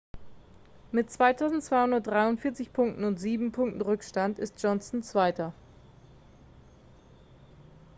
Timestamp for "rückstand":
3.81-4.39